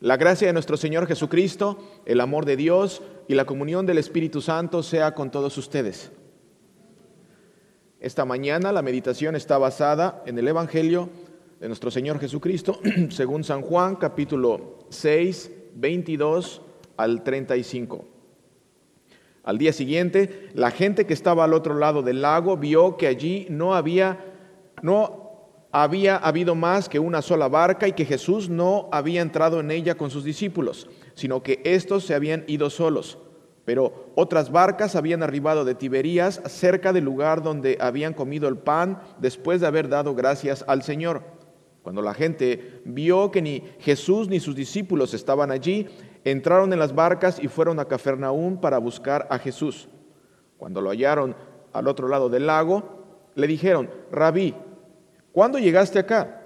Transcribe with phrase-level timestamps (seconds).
[0.00, 1.76] La gracia de nuestro Señor Jesucristo,
[2.06, 6.12] el amor de Dios y la comunión del Espíritu Santo sea con todos ustedes.
[7.98, 11.08] Esta mañana la meditación está basada en el Evangelio
[11.58, 12.78] de nuestro Señor Jesucristo,
[13.10, 16.62] según San Juan capítulo 6, 22
[16.96, 18.04] al 35.
[19.42, 23.48] Al día siguiente, la gente que estaba al otro lado del lago vio que allí
[23.50, 24.24] no había,
[24.80, 25.27] no
[25.70, 29.96] había habido más que una sola barca y que Jesús no había entrado en ella
[29.96, 33.18] con sus discípulos, sino que éstos se habían ido solos.
[33.64, 39.02] Pero otras barcas habían arribado de Tiberías cerca del lugar donde habían comido el pan
[39.18, 41.22] después de haber dado gracias al Señor.
[41.82, 45.86] Cuando la gente vio que ni Jesús ni sus discípulos estaban allí,
[46.24, 49.88] entraron en las barcas y fueron a Cafarnaúm para buscar a Jesús.
[50.56, 51.36] Cuando lo hallaron
[51.72, 54.54] al otro lado del lago, le dijeron, Rabí,
[55.38, 56.40] ¿cuándo llegaste acá?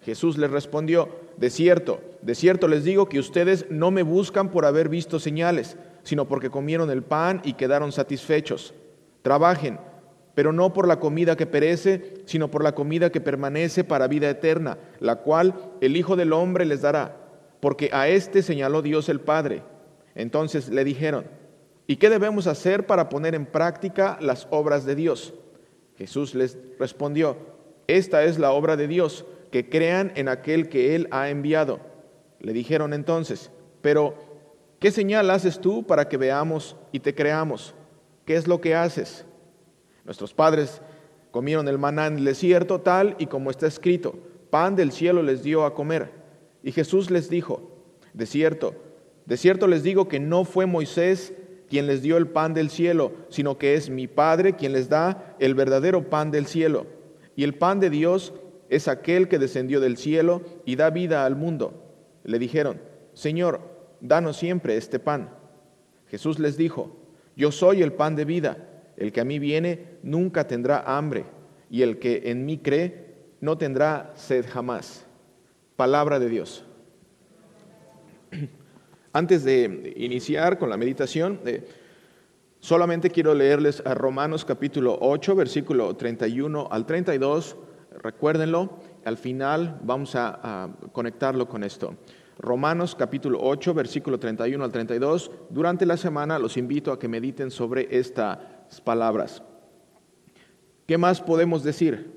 [0.00, 4.64] Jesús les respondió, de cierto, de cierto les digo que ustedes no me buscan por
[4.64, 8.72] haber visto señales, sino porque comieron el pan y quedaron satisfechos.
[9.20, 9.78] Trabajen,
[10.34, 14.30] pero no por la comida que perece, sino por la comida que permanece para vida
[14.30, 17.14] eterna, la cual el Hijo del Hombre les dará,
[17.60, 19.62] porque a éste señaló Dios el Padre.
[20.14, 21.26] Entonces le dijeron,
[21.86, 25.34] ¿y qué debemos hacer para poner en práctica las obras de Dios?
[25.98, 27.51] Jesús les respondió,
[27.96, 31.80] esta es la obra de Dios, que crean en aquel que Él ha enviado.
[32.40, 34.14] Le dijeron entonces, pero
[34.80, 37.74] ¿qué señal haces tú para que veamos y te creamos?
[38.24, 39.26] ¿Qué es lo que haces?
[40.04, 40.80] Nuestros padres
[41.30, 44.14] comieron el maná en el desierto tal y como está escrito,
[44.50, 46.10] pan del cielo les dio a comer.
[46.62, 47.70] Y Jesús les dijo,
[48.12, 48.74] de cierto,
[49.26, 51.34] de cierto les digo que no fue Moisés
[51.68, 55.36] quien les dio el pan del cielo, sino que es mi Padre quien les da
[55.38, 56.86] el verdadero pan del cielo.
[57.36, 58.32] Y el pan de Dios
[58.68, 61.82] es aquel que descendió del cielo y da vida al mundo.
[62.24, 62.80] Le dijeron,
[63.14, 63.60] Señor,
[64.00, 65.30] danos siempre este pan.
[66.08, 66.96] Jesús les dijo,
[67.36, 68.68] Yo soy el pan de vida.
[68.96, 71.24] El que a mí viene nunca tendrá hambre,
[71.70, 75.06] y el que en mí cree no tendrá sed jamás.
[75.76, 76.64] Palabra de Dios.
[79.12, 81.64] Antes de iniciar con la meditación, eh,
[82.62, 87.56] Solamente quiero leerles a Romanos capítulo 8, versículo 31 al 32.
[88.00, 91.96] Recuérdenlo, al final vamos a, conectarlo con esto.
[92.38, 95.32] Romanos capítulo 8, versículo 31 al 32.
[95.50, 98.38] Durante la semana los invito a que mediten sobre estas
[98.84, 99.42] palabras.
[100.86, 102.12] ¿Qué más podemos decir?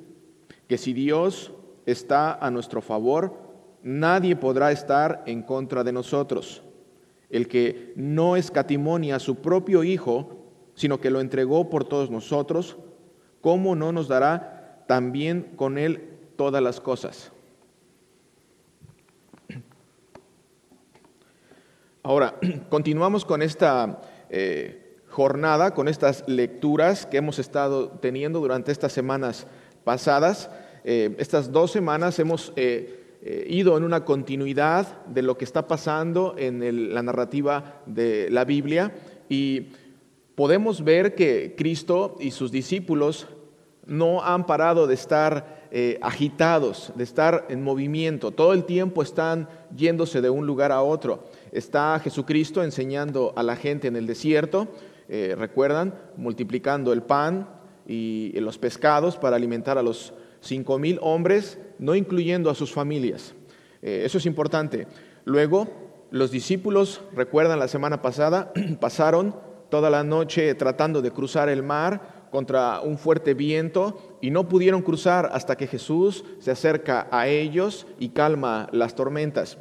[0.68, 1.54] Que si Dios
[1.88, 3.36] está a nuestro favor,
[3.82, 6.62] nadie podrá estar en contra de nosotros.
[7.36, 10.38] El que no escatimonia a su propio Hijo,
[10.74, 12.78] sino que lo entregó por todos nosotros,
[13.42, 17.34] ¿cómo no nos dará también con Él todas las cosas?
[22.04, 22.36] Ahora,
[22.70, 29.46] continuamos con esta eh, jornada, con estas lecturas que hemos estado teniendo durante estas semanas
[29.84, 30.50] pasadas.
[30.86, 33.05] Eh, estas dos semanas hemos eh,
[33.48, 38.94] ido en una continuidad de lo que está pasando en la narrativa de la Biblia
[39.30, 39.70] y
[40.36, 43.28] podemos ver que Cristo y sus discípulos
[43.86, 48.32] no han parado de estar eh, agitados, de estar en movimiento.
[48.32, 51.26] Todo el tiempo están yéndose de un lugar a otro.
[51.52, 54.68] Está Jesucristo enseñando a la gente en el desierto,
[55.08, 57.48] eh, recuerdan, multiplicando el pan
[57.88, 60.14] y los pescados para alimentar a los
[60.46, 63.34] cinco mil hombres, no incluyendo a sus familias.
[63.82, 64.88] Eh, eso es importante.
[65.26, 65.68] Luego,
[66.12, 69.36] los discípulos, recuerdan la semana pasada, pasaron
[69.70, 74.82] toda la noche tratando de cruzar el mar contra un fuerte viento y no pudieron
[74.82, 79.58] cruzar hasta que Jesús se acerca a ellos y calma las tormentas.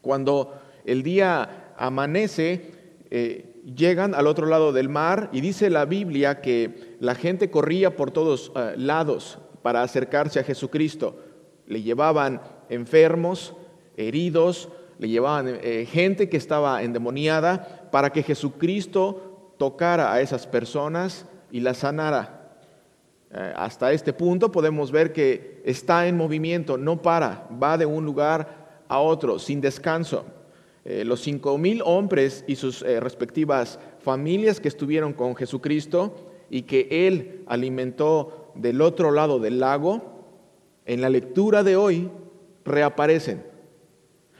[0.00, 0.54] Cuando
[0.84, 2.72] el día amanece,
[3.10, 7.96] eh, llegan al otro lado del mar y dice la Biblia que la gente corría
[7.96, 11.16] por todos eh, lados para acercarse a Jesucristo.
[11.66, 13.54] Le llevaban enfermos,
[13.96, 14.68] heridos,
[15.00, 21.60] le llevaban eh, gente que estaba endemoniada para que Jesucristo tocara a esas personas y
[21.60, 22.54] las sanara.
[23.32, 28.04] Eh, hasta este punto podemos ver que está en movimiento, no para, va de un
[28.04, 30.26] lugar a otro sin descanso.
[30.84, 36.14] Eh, los cinco mil hombres y sus respectivas familias que estuvieron con Jesucristo
[36.50, 40.02] y que Él alimentó del otro lado del lago,
[40.86, 42.10] en la lectura de hoy
[42.64, 43.44] reaparecen.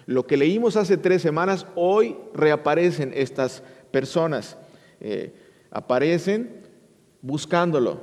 [0.07, 4.57] Lo que leímos hace tres semanas, hoy reaparecen estas personas.
[5.01, 5.33] Eh,
[5.71, 6.63] aparecen
[7.23, 8.03] buscándolo,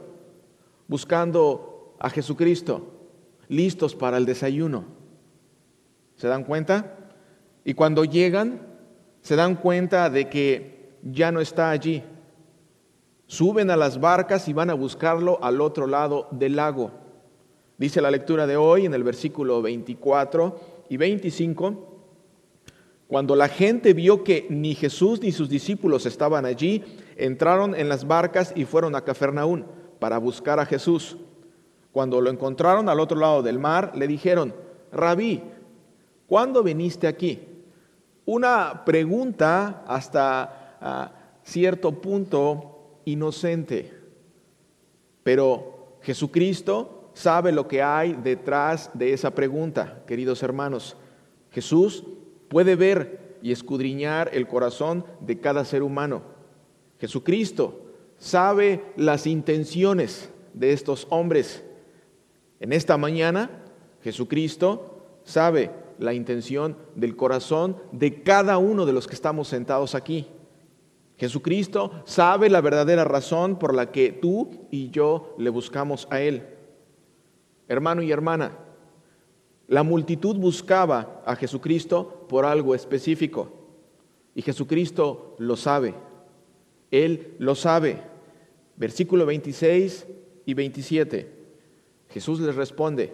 [0.87, 2.93] buscando a Jesucristo,
[3.47, 4.85] listos para el desayuno.
[6.15, 6.97] ¿Se dan cuenta?
[7.65, 8.61] Y cuando llegan,
[9.21, 12.03] se dan cuenta de que ya no está allí.
[13.27, 16.91] Suben a las barcas y van a buscarlo al otro lado del lago.
[17.77, 20.59] Dice la lectura de hoy en el versículo 24
[20.89, 21.97] y 25,
[23.07, 26.83] cuando la gente vio que ni Jesús ni sus discípulos estaban allí,
[27.17, 29.65] entraron en las barcas y fueron a Cafarnaún
[29.99, 31.17] para buscar a Jesús.
[31.91, 34.55] Cuando lo encontraron al otro lado del mar, le dijeron,
[34.91, 35.43] Rabí,
[36.27, 37.41] ¿cuándo viniste aquí?
[38.25, 41.11] Una pregunta hasta ah,
[41.43, 42.76] cierto punto
[43.07, 43.93] inocente,
[45.23, 50.97] pero Jesucristo sabe lo que hay detrás de esa pregunta, queridos hermanos.
[51.51, 52.03] Jesús
[52.49, 56.21] puede ver y escudriñar el corazón de cada ser humano.
[56.99, 57.81] Jesucristo
[58.17, 61.63] sabe las intenciones de estos hombres
[62.59, 63.49] en esta mañana,
[64.03, 70.27] Jesucristo sabe la intención del corazón de cada uno de los que estamos sentados aquí.
[71.17, 76.43] Jesucristo sabe la verdadera razón por la que tú y yo le buscamos a Él.
[77.67, 78.57] Hermano y hermana,
[79.67, 83.51] la multitud buscaba a Jesucristo por algo específico
[84.35, 85.95] y Jesucristo lo sabe.
[86.91, 88.01] Él lo sabe.
[88.75, 90.05] Versículo 26
[90.45, 91.33] y 27.
[92.09, 93.13] Jesús les responde,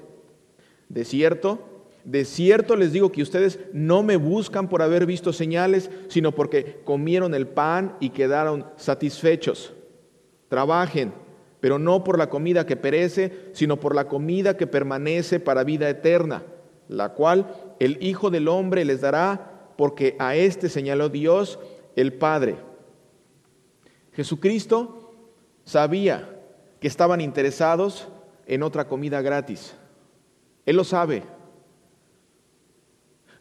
[0.89, 1.73] de cierto,
[2.03, 6.81] de cierto les digo que ustedes no me buscan por haber visto señales, sino porque
[6.83, 9.73] comieron el pan y quedaron satisfechos.
[10.50, 11.13] Trabajen,
[11.59, 15.89] pero no por la comida que perece, sino por la comida que permanece para vida
[15.89, 16.44] eterna,
[16.89, 21.57] la cual el Hijo del Hombre les dará, porque a éste señaló Dios
[21.95, 22.57] el Padre.
[24.11, 25.13] Jesucristo
[25.63, 26.29] sabía
[26.79, 28.09] que estaban interesados
[28.45, 29.73] en otra comida gratis.
[30.65, 31.23] Él lo sabe.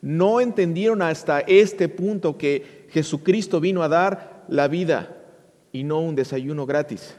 [0.03, 5.17] No entendieron hasta este punto que Jesucristo vino a dar la vida
[5.71, 7.17] y no un desayuno gratis.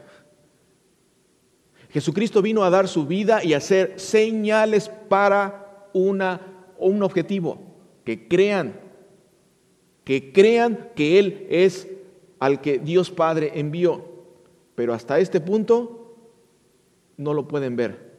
[1.88, 6.40] Jesucristo vino a dar su vida y a hacer señales para una,
[6.78, 7.58] un objetivo,
[8.04, 8.80] que crean,
[10.04, 11.88] que crean que Él es
[12.38, 14.04] al que Dios Padre envió.
[14.74, 16.16] Pero hasta este punto
[17.16, 18.13] no lo pueden ver.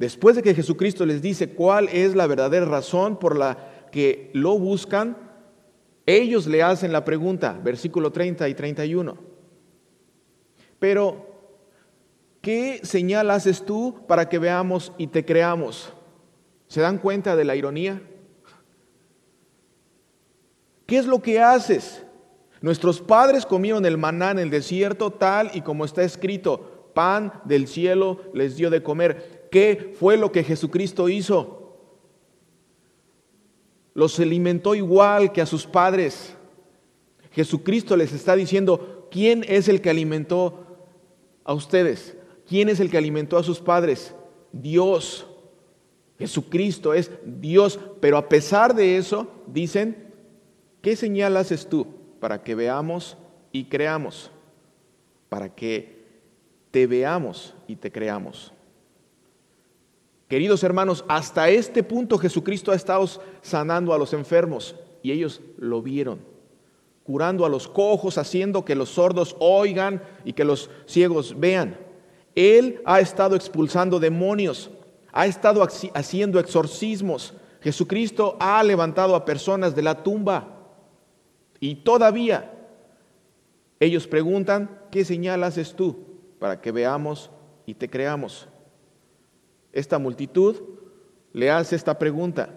[0.00, 4.58] Después de que Jesucristo les dice cuál es la verdadera razón por la que lo
[4.58, 5.14] buscan,
[6.06, 9.18] ellos le hacen la pregunta, versículo 30 y 31.
[10.78, 11.26] Pero,
[12.40, 15.92] ¿qué señal haces tú para que veamos y te creamos?
[16.66, 18.00] ¿Se dan cuenta de la ironía?
[20.86, 22.06] ¿Qué es lo que haces?
[22.62, 27.68] Nuestros padres comieron el maná en el desierto tal y como está escrito, pan del
[27.68, 29.39] cielo les dio de comer.
[29.50, 31.60] ¿Qué fue lo que Jesucristo hizo?
[33.94, 36.34] Los alimentó igual que a sus padres.
[37.32, 40.66] Jesucristo les está diciendo, ¿quién es el que alimentó
[41.44, 42.16] a ustedes?
[42.48, 44.14] ¿Quién es el que alimentó a sus padres?
[44.52, 45.26] Dios.
[46.18, 47.78] Jesucristo es Dios.
[48.00, 50.12] Pero a pesar de eso, dicen,
[50.80, 51.86] ¿qué señal haces tú
[52.20, 53.16] para que veamos
[53.52, 54.30] y creamos?
[55.28, 56.00] Para que
[56.70, 58.52] te veamos y te creamos.
[60.30, 63.06] Queridos hermanos, hasta este punto Jesucristo ha estado
[63.42, 66.20] sanando a los enfermos y ellos lo vieron,
[67.02, 71.76] curando a los cojos, haciendo que los sordos oigan y que los ciegos vean.
[72.34, 74.70] Él ha estado expulsando demonios,
[75.12, 75.62] ha estado
[75.94, 77.34] haciendo exorcismos.
[77.60, 80.56] Jesucristo ha levantado a personas de la tumba
[81.58, 82.54] y todavía
[83.78, 86.10] ellos preguntan, ¿qué señal haces tú?
[86.40, 87.30] para que veamos
[87.66, 88.48] y te creamos.
[89.72, 90.56] Esta multitud
[91.32, 92.50] le hace esta pregunta.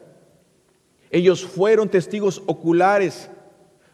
[1.09, 3.29] Ellos fueron testigos oculares.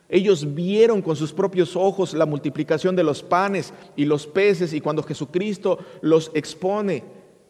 [0.07, 4.81] Ellos vieron con sus propios ojos la multiplicación de los panes y los peces y
[4.81, 7.03] cuando Jesucristo los expone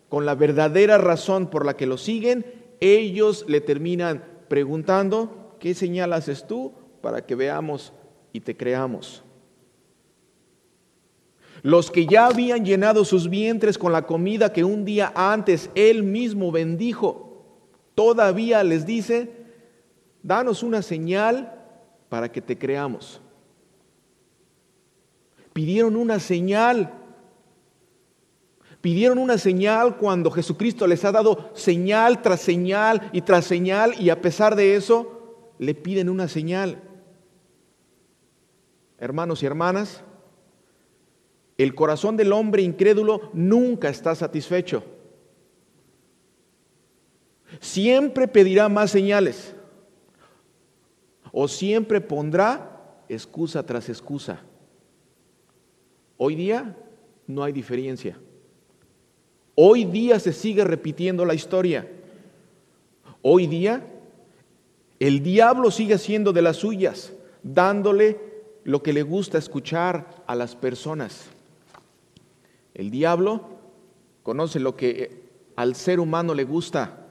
[0.09, 2.45] con la verdadera razón por la que lo siguen,
[2.79, 7.93] ellos le terminan preguntando, ¿qué señal haces tú para que veamos
[8.33, 9.23] y te creamos?
[11.61, 16.03] Los que ya habían llenado sus vientres con la comida que un día antes él
[16.03, 17.45] mismo bendijo,
[17.95, 19.31] todavía les dice,
[20.23, 21.53] danos una señal
[22.07, 23.21] para que te creamos.
[25.53, 26.93] Pidieron una señal.
[28.81, 34.09] Pidieron una señal cuando Jesucristo les ha dado señal tras señal y tras señal y
[34.09, 36.81] a pesar de eso le piden una señal.
[38.97, 40.01] Hermanos y hermanas,
[41.59, 44.81] el corazón del hombre incrédulo nunca está satisfecho.
[47.59, 49.53] Siempre pedirá más señales.
[51.31, 54.41] o siempre pondrá excusa tras excusa.
[56.17, 56.75] Hoy día
[57.27, 58.17] no hay diferencia.
[59.53, 61.87] Hoy día se sigue repitiendo la historia.
[63.21, 63.85] Hoy día
[64.99, 67.13] el diablo sigue haciendo de las suyas,
[67.43, 68.17] dándole
[68.63, 71.29] lo que le gusta escuchar a las personas.
[72.79, 73.41] El diablo
[74.23, 75.21] conoce lo que
[75.57, 77.07] al ser humano le gusta.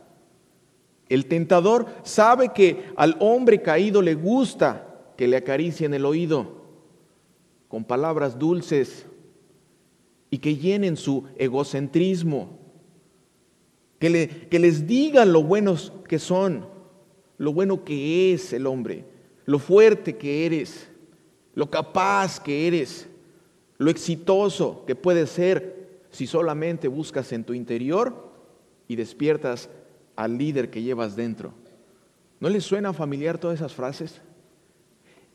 [1.10, 6.62] El tentador sabe que al hombre caído le gusta que le acaricien el oído
[7.68, 9.04] con palabras dulces
[10.30, 12.48] y que llenen su egocentrismo,
[13.98, 16.64] que, que les digan lo buenos que son,
[17.36, 19.04] lo bueno que es el hombre,
[19.44, 20.88] lo fuerte que eres,
[21.52, 23.06] lo capaz que eres,
[23.78, 28.32] lo exitoso que puedes ser si solamente buscas en tu interior
[28.88, 29.70] y despiertas
[30.16, 31.52] al líder que llevas dentro.
[32.40, 34.20] ¿No les suena familiar todas esas frases?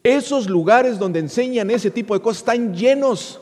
[0.03, 3.39] Esos lugares donde enseñan ese tipo de cosas están llenos.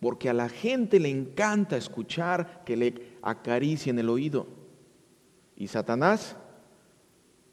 [0.00, 4.46] Porque a la gente le encanta escuchar que le acaricien el oído.
[5.56, 6.36] Y Satanás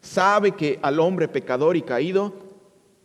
[0.01, 2.50] sabe que al hombre pecador y caído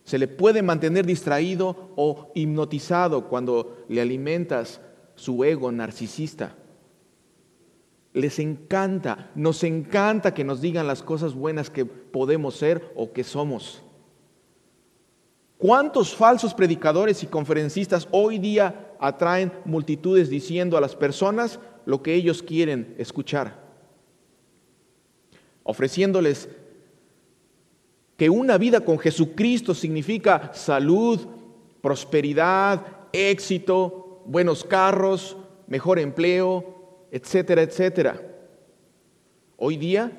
[0.07, 4.81] se le puede mantener distraído o hipnotizado cuando le alimentas
[5.17, 6.55] su ego narcisista.
[8.13, 13.25] Les encanta, nos encanta que nos digan las cosas buenas que podemos ser o que
[13.25, 13.83] somos.
[15.59, 22.15] ¿Cuántos falsos predicadores y conferencistas hoy día atraen multitudes diciendo a las personas lo que
[22.15, 23.61] ellos quieren escuchar?
[25.65, 26.49] Ofreciéndoles
[28.17, 31.21] que una vida con Jesucristo significa salud,
[31.81, 32.83] prosperidad,
[33.13, 38.23] éxito, buenos carros, mejor empleo, etcétera, etcétera.
[39.57, 40.13] Hoy día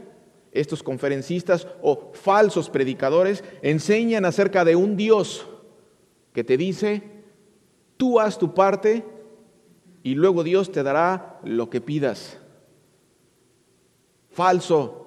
[0.52, 5.48] estos conferencistas o falsos predicadores enseñan acerca de un Dios
[6.34, 7.04] que te dice,
[7.98, 9.04] tú haz tu parte
[10.04, 12.38] y luego Dios te dará lo que pidas.
[14.30, 15.07] Falso.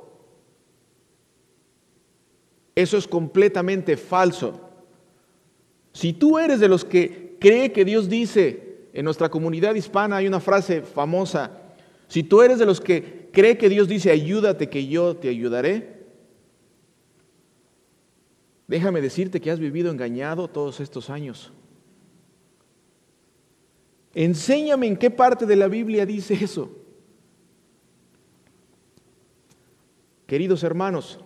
[2.74, 4.60] Eso es completamente falso.
[5.92, 10.26] Si tú eres de los que cree que Dios dice, en nuestra comunidad hispana hay
[10.26, 11.60] una frase famosa,
[12.08, 16.00] si tú eres de los que cree que Dios dice, ayúdate que yo te ayudaré,
[18.66, 21.52] déjame decirte que has vivido engañado todos estos años.
[24.14, 26.76] Enséñame en qué parte de la Biblia dice eso.
[30.26, 31.18] Queridos hermanos,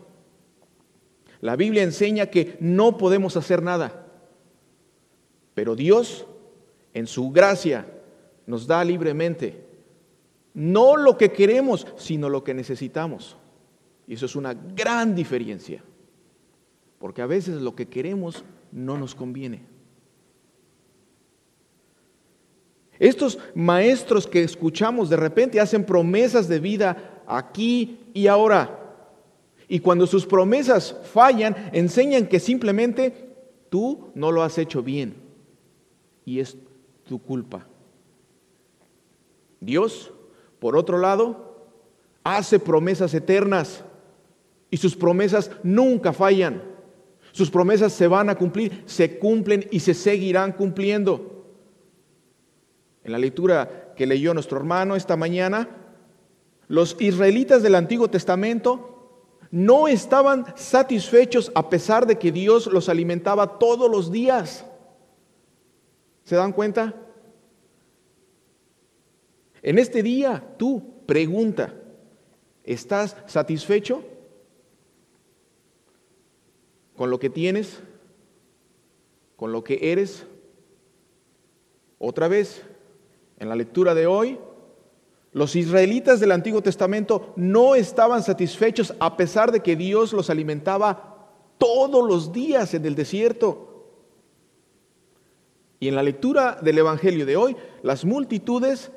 [1.44, 4.06] la Biblia enseña que no podemos hacer nada,
[5.52, 6.24] pero Dios,
[6.94, 7.84] en su gracia,
[8.46, 9.62] nos da libremente
[10.54, 13.36] no lo que queremos, sino lo que necesitamos.
[14.06, 15.84] Y eso es una gran diferencia.
[16.98, 19.60] Porque a veces lo que queremos no nos conviene.
[22.98, 28.80] Estos maestros que escuchamos de repente hacen promesas de vida aquí y ahora.
[29.68, 33.34] Y cuando sus promesas fallan, enseñan que simplemente
[33.70, 35.14] tú no lo has hecho bien.
[36.24, 36.56] Y es
[37.04, 37.66] tu culpa.
[39.60, 40.12] Dios
[40.64, 41.68] por otro lado,
[42.22, 43.84] hace promesas eternas
[44.70, 46.62] y sus promesas nunca fallan.
[47.32, 51.44] Sus promesas se van a cumplir, se cumplen y se seguirán cumpliendo.
[53.04, 55.68] En la lectura que leyó nuestro hermano esta mañana,
[56.68, 58.93] los israelitas del Antiguo Testamento
[59.54, 64.66] no estaban satisfechos a pesar de que Dios los alimentaba todos los días.
[66.24, 66.92] ¿Se dan cuenta?
[69.62, 71.72] En este día, tú pregunta,
[72.64, 74.02] ¿estás satisfecho
[76.96, 77.78] con lo que tienes?
[79.36, 80.26] ¿Con lo que eres?
[82.00, 82.64] Otra vez,
[83.38, 84.36] en la lectura de hoy,
[85.34, 91.28] los israelitas del Antiguo Testamento no estaban satisfechos a pesar de que Dios los alimentaba
[91.58, 93.88] todos los días en el desierto.
[95.80, 98.92] Y en la lectura del Evangelio de hoy, las multitudes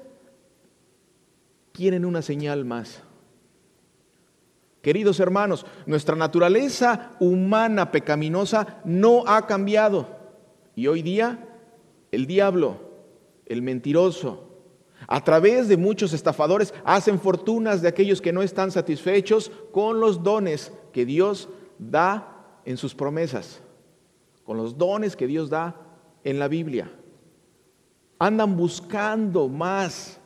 [1.71, 3.01] quieren una señal más.
[4.83, 10.07] Queridos hermanos, nuestra naturaleza humana pecaminosa no ha cambiado.
[10.75, 11.49] Y hoy día
[12.11, 12.77] el diablo,
[13.47, 14.47] el mentiroso,
[15.07, 20.21] a través de muchos estafadores, hacen fortunas de aquellos que no están satisfechos con los
[20.21, 21.49] dones que Dios
[21.79, 23.61] da en sus promesas,
[24.43, 25.75] con los dones que Dios da
[26.23, 26.91] en la Biblia.
[28.19, 30.19] Andan buscando más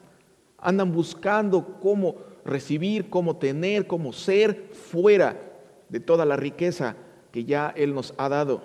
[0.61, 5.35] andan buscando cómo recibir, cómo tener, cómo ser fuera
[5.89, 6.95] de toda la riqueza
[7.31, 8.61] que ya Él nos ha dado.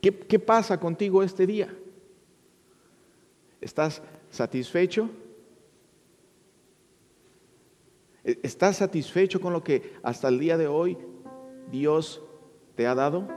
[0.00, 1.74] ¿Qué, qué pasa contigo este día?
[3.62, 5.08] ¿Estás satisfecho?
[8.24, 10.98] ¿E-, ¿Estás satisfecho con lo que hasta el día de hoy
[11.70, 12.20] Dios
[12.74, 13.28] te ha dado?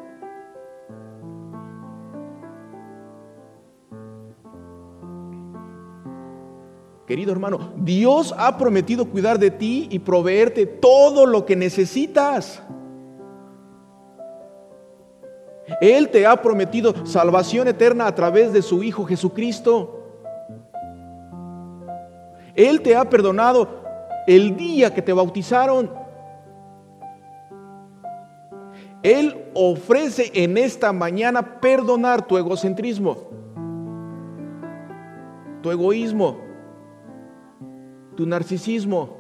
[7.06, 12.64] Querido hermano, Dios ha prometido cuidar de ti y proveerte todo lo que necesitas.
[15.82, 19.95] Él te ha prometido salvación eterna a través de su Hijo Jesucristo.
[22.56, 23.68] Él te ha perdonado
[24.28, 25.92] el día que te bautizaron.
[29.04, 33.18] Él ofrece en esta mañana perdonar tu egocentrismo,
[35.62, 36.40] tu egoísmo,
[38.16, 39.18] tu narcisismo.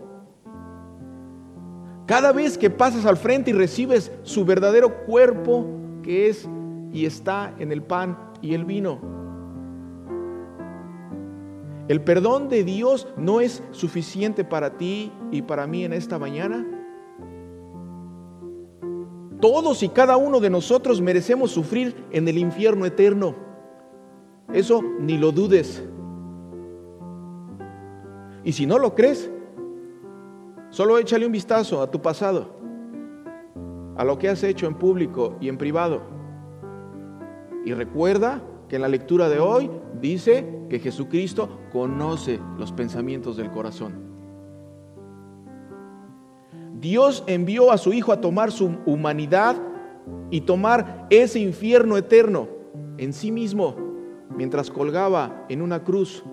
[2.08, 5.66] Cada vez que pasas al frente y recibes su verdadero cuerpo
[6.02, 6.48] que es
[6.92, 9.15] y está en el pan y el vino.
[11.88, 16.66] ¿El perdón de Dios no es suficiente para ti y para mí en esta mañana?
[19.40, 23.36] Todos y cada uno de nosotros merecemos sufrir en el infierno eterno.
[24.52, 25.84] Eso ni lo dudes.
[28.44, 29.30] Y si no lo crees,
[30.70, 32.50] solo échale un vistazo a tu pasado,
[33.96, 36.02] a lo que has hecho en público y en privado.
[37.64, 39.70] Y recuerda que en la lectura de hoy
[40.02, 44.04] dice que Jesucristo conoce los pensamientos del corazón.
[46.80, 49.56] Dios envió a su Hijo a tomar su humanidad
[50.30, 52.48] y tomar ese infierno eterno
[52.98, 53.76] en sí mismo
[54.36, 56.24] mientras colgaba en una cruz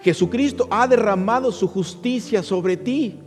[0.00, 3.20] Jesucristo ha derramado su justicia sobre ti.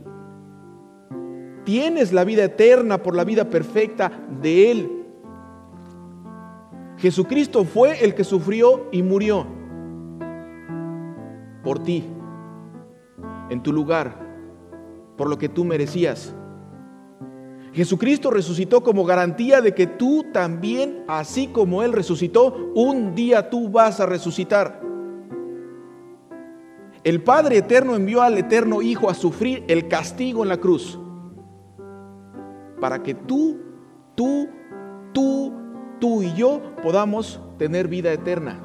[1.64, 4.10] Tienes la vida eterna por la vida perfecta
[4.40, 5.01] de Él.
[7.02, 9.44] Jesucristo fue el que sufrió y murió
[11.64, 12.04] por ti,
[13.50, 14.24] en tu lugar,
[15.16, 16.32] por lo que tú merecías.
[17.72, 23.68] Jesucristo resucitó como garantía de que tú también, así como Él resucitó, un día tú
[23.68, 24.80] vas a resucitar.
[27.02, 31.00] El Padre Eterno envió al Eterno Hijo a sufrir el castigo en la cruz
[32.80, 33.58] para que tú,
[34.14, 34.48] tú,
[35.12, 35.41] tú,
[36.22, 38.58] y yo podamos tener vida eterna.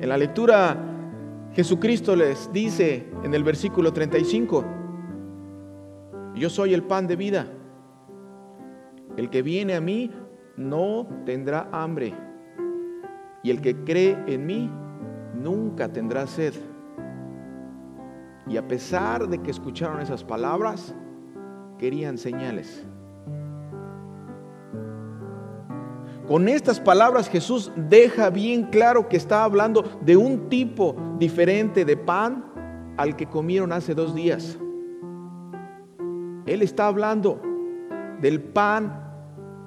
[0.00, 0.76] En la lectura
[1.54, 4.64] Jesucristo les dice en el versículo 35,
[6.34, 7.46] yo soy el pan de vida.
[9.16, 10.10] El que viene a mí
[10.56, 12.12] no tendrá hambre.
[13.44, 14.70] Y el que cree en mí
[15.34, 16.54] nunca tendrá sed.
[18.48, 20.94] Y a pesar de que escucharon esas palabras,
[21.78, 22.84] querían señales.
[26.26, 31.98] Con estas palabras Jesús deja bien claro que está hablando de un tipo diferente de
[31.98, 32.44] pan
[32.96, 34.58] al que comieron hace dos días.
[36.46, 37.40] Él está hablando
[38.22, 39.04] del pan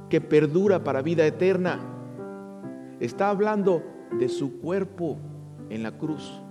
[0.09, 1.79] que perdura para vida eterna.
[2.99, 3.83] Está hablando
[4.17, 5.17] de su cuerpo
[5.69, 6.41] en la cruz.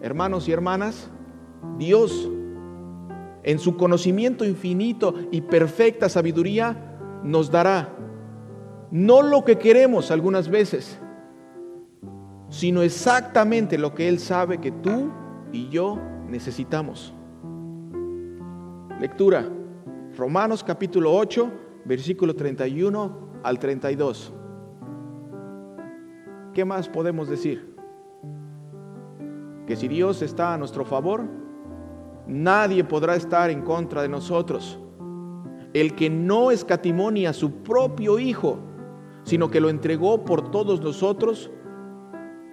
[0.00, 1.10] Hermanos y hermanas,
[1.76, 2.30] Dios,
[3.42, 7.96] en su conocimiento infinito y perfecta sabiduría, nos dará
[8.92, 10.98] no lo que queremos algunas veces,
[12.50, 15.10] sino exactamente lo que Él sabe que tú
[15.50, 17.14] y yo necesitamos.
[19.00, 19.48] Lectura,
[20.16, 21.50] Romanos capítulo 8,
[21.86, 24.30] versículo 31 al 32.
[26.52, 27.74] ¿Qué más podemos decir?
[29.66, 31.22] Que si Dios está a nuestro favor,
[32.26, 34.78] nadie podrá estar en contra de nosotros.
[35.72, 38.58] El que no escatimonia a su propio Hijo,
[39.24, 41.50] sino que lo entregó por todos nosotros,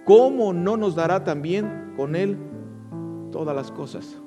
[0.04, 2.38] ¿cómo no nos dará también con Él
[3.32, 4.20] todas las cosas?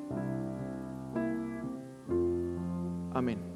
[3.13, 3.52] Amén.